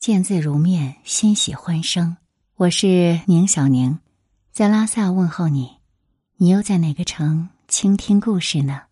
[0.00, 2.16] 见字如面，欣喜欢声。
[2.54, 3.98] 我是宁小宁，
[4.52, 5.78] 在拉萨问候你。
[6.36, 8.82] 你又在哪个城倾听故事呢？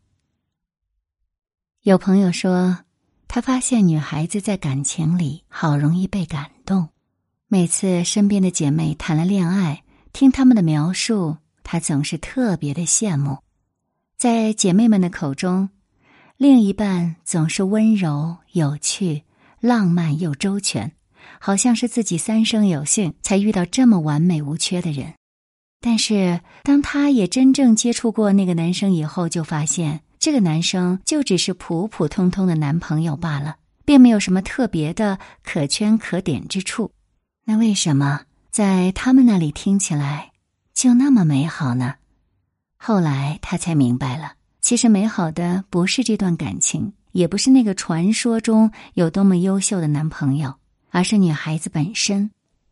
[1.83, 2.79] 有朋友说，
[3.29, 6.89] 他发现女孩子在感情里好容易被感动。
[7.47, 13.39] 每次身边的姐妹谈了恋爱，听他们的描述，她总是特别的羡慕。
[14.19, 15.71] 在姐妹们的口中，
[16.37, 19.23] 另一半总是温柔、有趣、
[19.61, 20.93] 浪漫又周全。
[21.41, 25.15] 好像是自己三生有幸才遇到这么完美无缺的人，
[25.81, 36.91] 但是当他也真正接触过那个男生以后，就发现这个男生就只是普普通通的男朋友罢了，并没有什么特别的可圈可点之处。
[37.45, 40.33] 那为什么在他们那里听起来
[40.75, 41.95] 就那么美好呢？
[42.77, 50.55] 后来他才明白了，其实美好的不是这段感情，也不是那个传说中有多么优秀的男朋友。
[50.97, 52.31] 而是女孩子本身，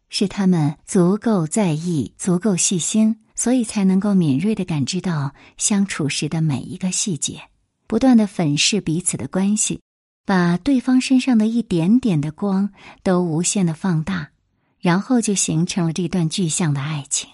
[0.08, 7.42] 是她们足够在意、足够细心，所以才能够敏锐的感知到相处时的每一个细节，
[7.86, 9.82] 不断的粉饰彼此的关系，
[10.24, 12.70] 把对方身上的一点点的光
[13.02, 14.30] 都无限的放大，
[14.80, 17.28] 然后就形成了这段具象的爱情。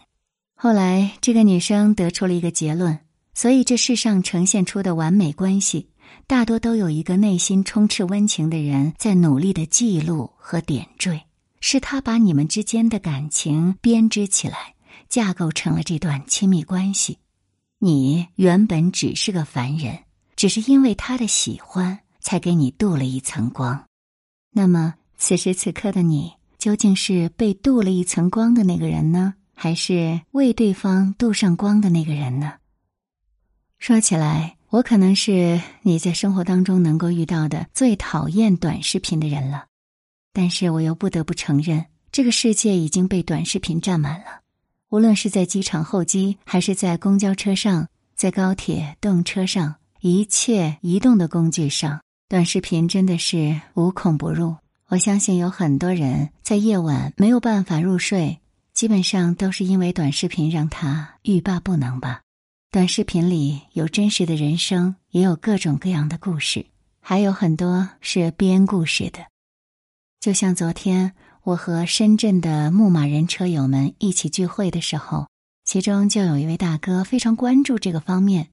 [0.57, 2.99] 后来，这个女生得出了一个结论：，
[3.33, 5.87] 所以这世上呈现出的完美关系。
[6.31, 11.27] 大多都有一个内心充斥温情的人在努力的记录和点缀，
[11.61, 14.77] 是他把你们之间的感情编织起来，
[15.09, 17.19] 架构成了这段亲密关系。
[17.81, 20.05] 你原本只是个凡人，
[20.37, 23.87] 只是因为他的喜欢，才给你镀了一层光。
[24.53, 32.53] 那么此时此刻的你，究竟是被镀了一层光的那个人呢，还是为对方镀上光的那个人呢？
[33.81, 34.59] 说起来。
[34.71, 39.67] 我可能是你在生活当中能够遇到的最讨厌短视频的人了，
[40.33, 44.43] 但是我又不得不承认，这个世界已经被短视频占满了。
[44.91, 54.55] 无论是在机场候机，还是在公交车上，在高铁动车上，一切移动的工具上，短视频真的是无孔不入。
[54.87, 58.39] 我相信有很多人在夜晚没有办法入睡，
[58.73, 62.21] 基本上都是因为短视频让他欲罢不能吧。
[62.73, 66.67] 短视频里有真实的人生，也有各种各样的故事，
[67.01, 69.19] 还有很多是编故事的。
[70.21, 75.27] 就像昨天我和深圳的牧马人车友们一起聚会的时候，
[75.65, 78.51] 其中就有一位大哥非常关注这个方面。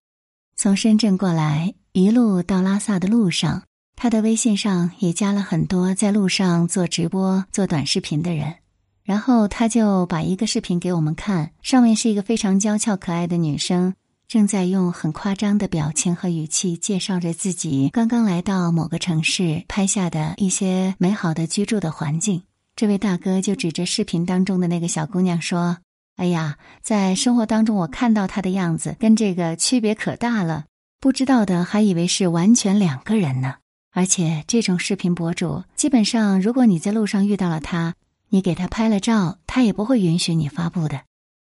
[0.55, 8.55] 从深圳过来，一路到拉萨的路上，他的微信上也加了很多在路上做直播、做短视频的人。
[9.03, 13.93] 然后他就把一个视频给我们看，上面是一个非常娇俏可爱的女生。
[14.27, 22.43] 正在用很夸张的表情和语气介绍着自己刚刚来到某个城市拍下的一些美好的居住的环境。
[22.75, 25.77] 这位大哥就指着视频当中的那个小姑娘说
[26.17, 30.65] ：“哎呀，在生活当中我看到她的样子跟这个区别可大了，
[30.99, 33.55] 不知道的还以为是完全两个人呢。
[33.93, 37.95] 而且这种视频博主基本上，如果你在路上遇到了他，
[38.27, 41.03] 你给他拍了照，他也不会允许你发布的。”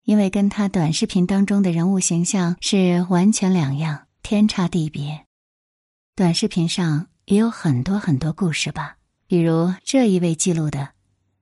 [0.05, 5.25] 因为跟他短视频当中的人物形象是完全两样，天差地别。
[6.15, 8.97] 短视频上也有很多很多故事吧，
[9.27, 10.89] 比如这一位记录的，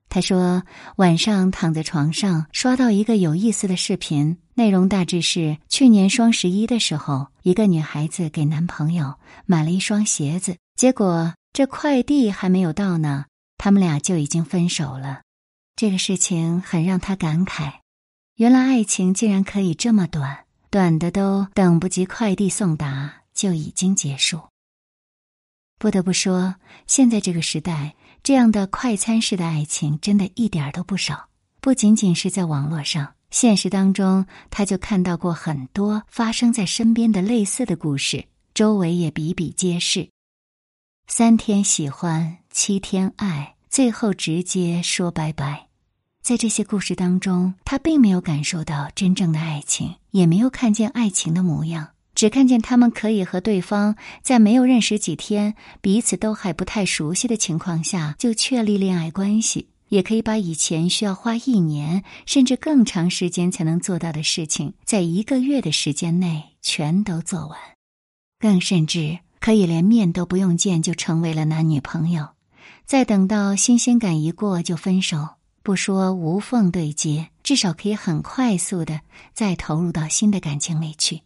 [0.10, 0.64] 他说
[0.98, 13.26] 晚上躺在床上刷到一个有意思的视频，内容大致是去年双十一的时候，一个女孩子给男朋友买了一双鞋子，结果这快递还没有到呢，
[13.58, 15.22] 他们俩就已经分手了。
[15.76, 17.81] 这个事情很让他感慨。
[18.42, 24.42] 原来爱情竟然可以这么短，短的都等不及快递送达就已经结束。
[25.78, 26.56] 不得不说，
[26.88, 27.94] 现在这个时代，
[28.24, 31.28] 这样的快餐式的爱情真的一点都不少。
[31.60, 38.26] 不仅仅是在网络上，现实当中他就看到过很多发生在身边的类似的故事，
[38.56, 40.10] 周围也比比皆是。
[41.06, 45.71] 三天喜欢，七天爱，最后直接说拜拜。
[46.22, 67.58] 在这些故事当中，他并没有感受到真正的爱情，也没有看见爱情的模样，只看见他们可以和对方在没有认识几天、彼此都还不太熟悉的情况下就确立恋爱关系，也可以把以前需要花一年甚至更长时间才能做到的事情，在一个月的时间内全都做完，
[68.40, 72.30] 更甚至可以连面都不用见就成为了男女朋友，
[72.86, 75.41] 再等到新鲜感一过就分手。
[75.64, 79.02] 不说无缝对接，至少可以很快速的
[79.34, 81.22] 再投入到新的感情里去。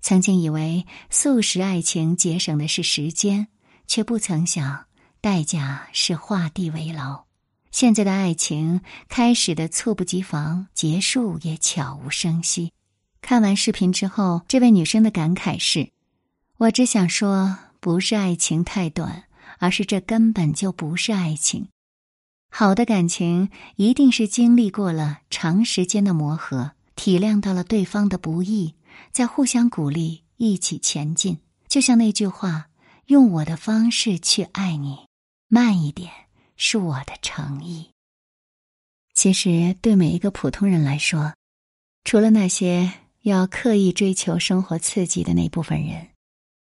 [0.00, 3.48] 曾经以为速食爱情节省的是时间，
[3.86, 4.86] 却不曾想
[5.20, 7.24] 代价是画地为牢。
[7.70, 12.72] 现在的爱情开始的猝不及防，结束也悄无声息。
[13.20, 15.90] 看完视频之后，这位女生的感慨是
[16.56, 19.24] ：“我只想说，不是爱情太短，
[19.58, 21.68] 而是这根本就不是爱情。
[22.50, 28.74] 好的感情一定是经历过了长时间的磨合，体谅到了对方的不易，
[29.12, 31.38] 再互相鼓励，一起前进。
[31.68, 32.68] 就像那句话：
[33.06, 35.06] 用我的方式去爱你，
[35.48, 36.10] 慢一点。”
[36.58, 37.90] 是我的诚意。
[39.12, 41.34] 其实，对每一个普通人来说，
[42.02, 42.90] 除了那些
[43.20, 46.08] 要刻意追求生活刺激的那部分人，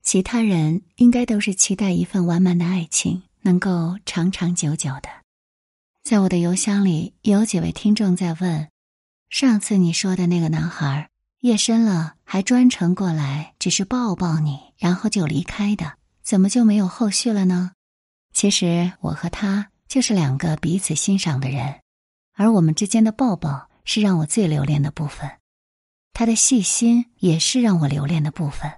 [0.03, 5.24] 其他人应该都是期待一份完满的爱情，能够长长久久的。
[6.05, 8.69] 在我的邮箱里，有几位听众在问：
[9.31, 11.09] 上次你说的那个男孩，
[11.41, 17.73] 夜深了还专程过来，只是抱抱你，然后就离开的，怎么就没有后续了呢？
[18.35, 19.71] 其实，我和他。
[19.87, 21.81] 就是两个彼此欣赏的人，
[22.33, 25.31] 而我们之间的抱抱是让我最留恋的部分，
[26.13, 28.73] 他的细心也是让我留恋的部分。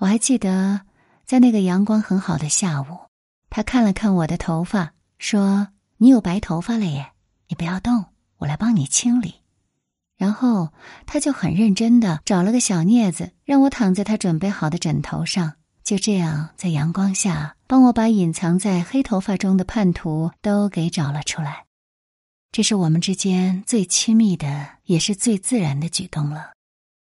[0.00, 0.82] 我还记得，
[1.24, 3.08] 在那个阳光很好的下午，
[3.48, 5.68] 他看了看我的头发，说
[6.02, 7.12] ：“你有白头发了耶，
[7.48, 8.06] 你不要动，
[8.38, 9.34] 我来帮你清理。”
[10.16, 10.70] 然后
[11.04, 15.52] 他就很认真的找了个小镊子，让我躺在他准备好的枕头上。
[15.84, 21.66] 就这样，在阳光下，帮我把隐藏在黑头发中的叛徒都给找了出来。
[22.50, 26.52] 这是我们之间最亲密的，也是最自然的举动了。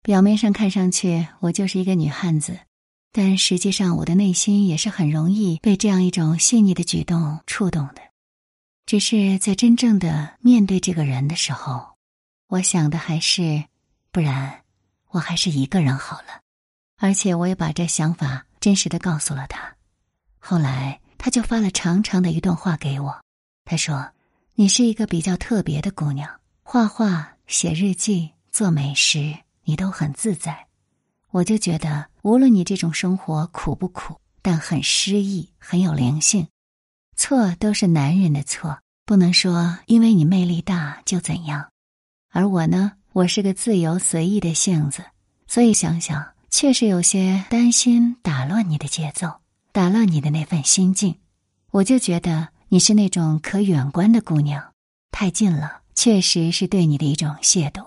[0.02, 2.58] 表面上看上去，我就是一个女汉子，
[3.12, 8.07] 但实际上，我的内心也是很容易被这样一种细腻的举动触动的。
[8.88, 11.88] 只是在真正的面对这个人的时候，
[12.46, 13.64] 我想的还是，
[14.10, 14.62] 不然，
[15.08, 16.40] 我还是一个人好了。
[16.96, 18.46] 而且，我也把这想法。
[18.60, 19.76] 真实的告诉了他，
[20.38, 23.20] 后来他就发了长长的一段话给我。
[23.66, 24.10] 他说
[24.56, 30.66] ：“你是一个比较特别的姑娘，画画、写日记、做美食，你都很自在。
[31.30, 36.48] 我就觉得，无论你这种生活苦不苦，但很诗意，很有灵性。
[37.18, 41.68] 错都是男人的错，不能说因为你魅力大就怎样。
[42.30, 45.04] 而我呢，我是个自由随意的性子，
[45.46, 51.14] 所以想想。”确实有些担心打乱你的节奏，打乱你的那份心境。
[51.70, 54.72] 我就觉得你是那种可远观的姑娘，
[55.10, 57.84] 太近了确实是对你的一种亵渎。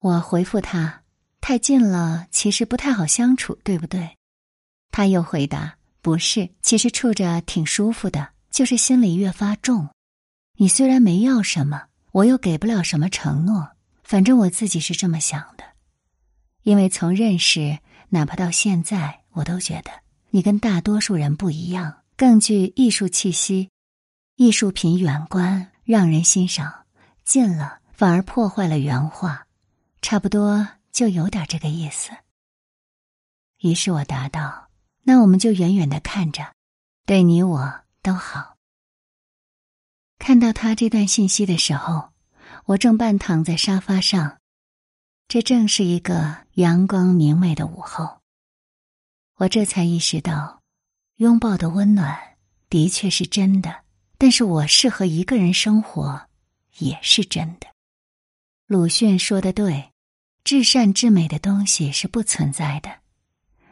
[0.00, 1.02] 我回复他：
[1.40, 4.16] 太近了，其实不太好相处，对不对？
[4.90, 9.88] 他又回答：不是，其实处着挺舒服的，就是心里越发重。
[10.56, 13.70] 你虽然没要什么，我又给不了什么承诺，
[14.02, 15.64] 反正我自己是这么想的。
[16.62, 19.90] 因为从认识，哪怕到现在，我都觉得
[20.30, 23.70] 你跟大多数人不一样，更具艺术气息。
[24.36, 26.86] 艺术品远观让人欣赏，
[27.24, 29.46] 近了反而破坏了原画，
[30.00, 32.10] 差不多就有点这个意思。
[33.60, 34.68] 于是我答道
[35.02, 36.54] ：“那我们就远远的看着，
[37.06, 38.56] 对你我都好。”
[40.18, 42.10] 看到他这段信息的时候，
[42.66, 44.38] 我正半躺在沙发上。
[45.28, 48.20] 这正是一个阳光明媚的午后，
[49.36, 50.60] 我这才意识到，
[51.16, 52.36] 拥抱的温暖
[52.68, 53.84] 的确是真的，
[54.18, 56.28] 但是我适合一个人生活
[56.78, 57.68] 也是真的。
[58.66, 59.92] 鲁迅说的对，
[60.42, 62.98] 至善至美的东西是不存在的，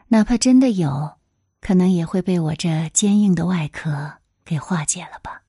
[0.07, 1.18] 哪怕真的有，
[1.61, 4.13] 可能也会被我这坚硬的外壳
[4.45, 5.41] 给化解了吧。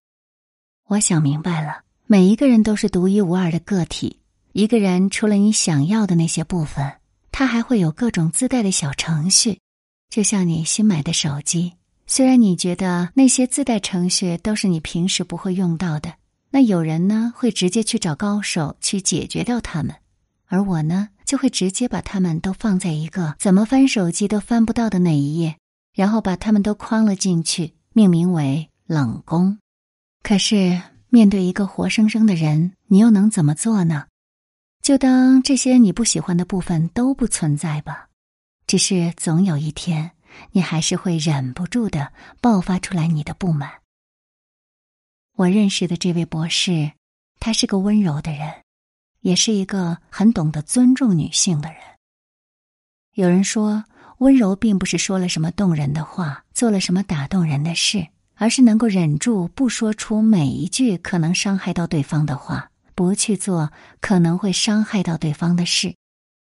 [0.88, 4.18] 我想明白了，每一个人都是独一无二的个体。
[4.52, 6.92] 一个人除了你想要的那些部分，
[7.30, 9.60] 他还会有各种自带的小程序，
[10.08, 11.74] 就像你新买的手机。
[12.08, 16.12] 虽然你觉得那些自带程序都是你平时不会用到的，
[16.50, 19.94] 那有人呢会直接去找高手去解决掉它们，
[20.46, 25.56] 而我呢就会直接把它们都放在一个怎么翻手机都翻不到的那一页，
[25.92, 29.58] 然后把他们都框了进去，命名为冷宫。
[30.22, 34.06] 可是面对一个活生生的人，你又能怎么做呢？
[34.82, 38.08] 就当这些你不喜欢的部分都不存在吧，
[38.66, 40.12] 只是总有一天，
[40.52, 43.70] 你还是会忍不住的爆发出来你的不满。
[45.36, 46.92] 我认识的这位博士，
[47.38, 48.62] 他是个温柔的人，
[49.20, 51.80] 也是一个很懂得尊重女性的人。
[53.14, 53.84] 有人说，
[54.20, 62.70] 温柔并不是说了什么动人的话，做了什么打动人的事，而是能够忍住不说出每一句可能伤害到对方的话。
[62.94, 63.72] 不去做
[64.02, 65.94] 可能会伤害到对方的事，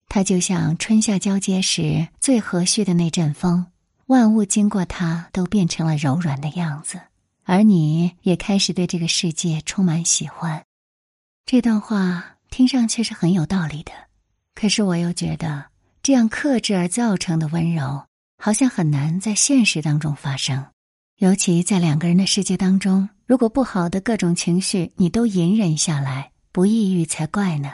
[0.09, 3.67] 它就像春夏交接时最和煦的那阵风，
[4.07, 7.01] 万物经过它都变成了柔软的样子，
[7.45, 10.65] 而你也开始对这个世界充满喜欢。
[11.47, 13.93] 这段话听上去是很有道理的，
[14.57, 15.67] 可是我又觉得
[16.03, 18.07] 这样克制而造成的温柔，
[18.39, 20.67] 好像很难在现实当中发生。
[21.19, 27.73] 尤其在两个人的世界当中，如果不好的各种情绪你都隐忍下来，不抑郁才怪呢。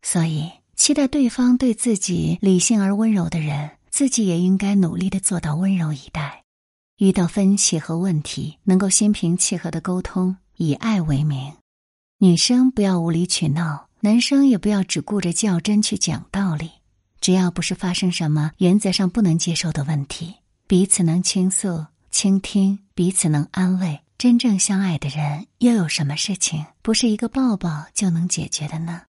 [0.00, 6.44] 所以，期待对方对自己理性而温柔的人，自己也应该努力的做到温柔以待。
[6.96, 11.52] 遇到分歧和问题，能够心平气和的沟通，以爱为名。
[12.18, 16.70] 女生不要无理取闹，男生也不要只顾着较真去讲道理。
[17.28, 29.02] 只要不是发生什么原则上不能接受的问题，彼此能倾诉、倾听，彼此能安慰，真正相爱的人，又有什么事情不是一个抱抱就能解决的呢？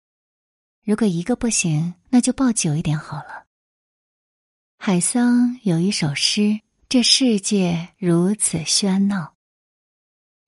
[0.84, 3.46] 如果一个不行，那就抱久一点好了。
[4.80, 6.62] 海桑有一首诗。
[6.90, 9.36] 这世界如此喧闹，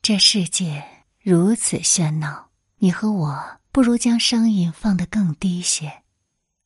[0.01, 0.83] 这世界
[1.21, 2.49] 如此喧闹，
[2.79, 6.01] 你和我不如将声音放得更低些，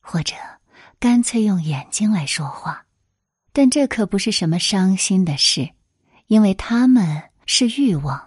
[0.00, 0.34] 或者
[1.04, 2.86] 干脆用眼睛来说话。
[3.52, 5.68] 但这可不是什么伤心的事，
[6.28, 8.26] 因为他们是欲望，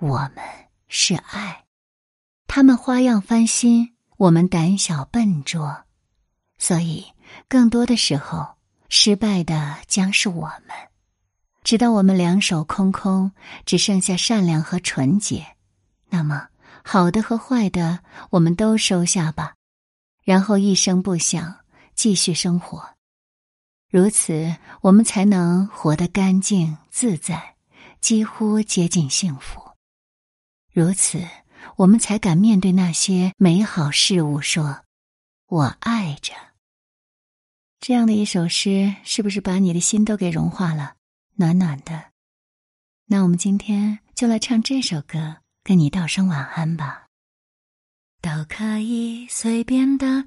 [0.00, 0.42] 我们
[0.88, 1.64] 是爱。
[2.48, 5.84] 他们花样翻新，我们胆小笨拙，
[6.58, 7.06] 所以
[7.48, 8.58] 更多的时候。
[8.88, 10.74] 失败的将是我们，
[11.62, 13.30] 直到我们两手空空，
[13.64, 15.46] 只剩下善良和纯洁。
[16.08, 16.48] 那么，
[16.82, 19.54] 好的和坏的，我们都收下吧，
[20.24, 21.54] 然后一声不响
[21.98, 22.94] 继续生活。
[23.90, 27.56] 如此，我们才能活得干净自在，
[28.00, 29.60] 几乎接近幸福。
[30.72, 31.26] 如此，
[31.76, 34.84] 我们才敢面对那些美好事物，说
[35.50, 36.32] ：“我爱着。”
[37.82, 40.94] 这样的一首诗，是不是把你的心都给融化了，
[41.34, 42.12] 暖暖的？
[43.06, 47.06] 那我们今天就来唱这首歌，跟你道声晚安吧。
[48.20, 50.26] 都可以随便的，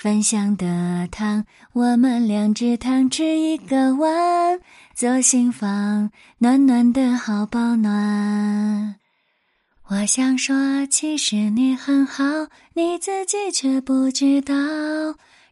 [0.00, 4.58] 分享的糖，我们两只汤匙一个碗，
[4.94, 8.96] 左心房，暖暖的好保暖。
[9.88, 12.24] 我想说，其实你很好，
[12.72, 14.54] 你自己却不知道，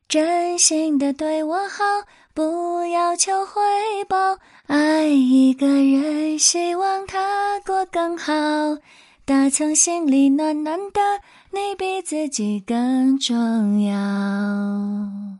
[0.09, 1.85] 真心的对我好，
[2.33, 3.61] 不要求回
[4.09, 4.38] 报。
[4.67, 8.33] 爱一个人，希望他过更好。
[9.26, 11.00] 打从心里暖暖的，
[11.50, 15.38] 你比自己更重要。